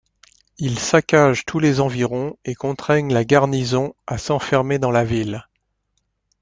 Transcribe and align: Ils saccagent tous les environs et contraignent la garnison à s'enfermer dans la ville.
Ils 0.57 0.79
saccagent 0.79 1.45
tous 1.45 1.59
les 1.59 1.79
environs 1.79 2.35
et 2.43 2.55
contraignent 2.55 3.13
la 3.13 3.23
garnison 3.23 3.93
à 4.07 4.17
s'enfermer 4.17 4.79
dans 4.79 4.89
la 4.89 5.03
ville. 5.03 5.45